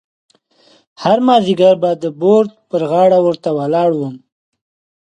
هر 1.03 1.17
مازیګر 1.27 1.75
به 1.81 1.91
د 2.03 2.05
بورد 2.21 2.51
پر 2.69 2.81
غاړه 2.91 3.19
ورته 3.25 3.49
ولاړ 3.57 3.89
وم. 3.95 4.15